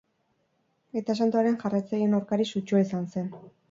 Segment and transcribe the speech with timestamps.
[0.95, 3.35] Aita Santuaren jarraitzaileen aurkari sutsua izan zen.